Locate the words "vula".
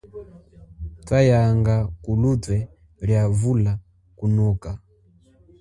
3.39-3.73